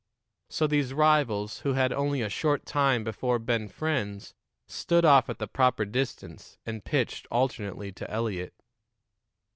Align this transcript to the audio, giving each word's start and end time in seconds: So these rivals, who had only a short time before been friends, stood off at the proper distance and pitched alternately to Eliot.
So 0.49 0.65
these 0.65 0.93
rivals, 0.95 1.59
who 1.59 1.73
had 1.73 1.93
only 1.93 2.23
a 2.23 2.27
short 2.29 2.65
time 2.65 3.03
before 3.03 3.37
been 3.37 3.67
friends, 3.69 4.33
stood 4.67 5.05
off 5.05 5.29
at 5.29 5.37
the 5.37 5.45
proper 5.47 5.85
distance 5.85 6.57
and 6.65 6.83
pitched 6.83 7.27
alternately 7.29 7.91
to 7.91 8.09
Eliot. 8.09 8.55